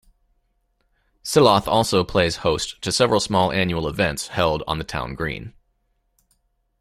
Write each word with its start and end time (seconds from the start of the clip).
Silloth 1.23 1.67
also 1.67 2.03
plays 2.03 2.37
host 2.37 2.81
to 2.81 2.91
several 2.91 3.19
small 3.19 3.51
annual 3.51 3.87
events 3.87 4.29
held 4.29 4.63
on 4.65 4.79
the 4.79 4.83
town 4.83 5.13
green. 5.13 5.53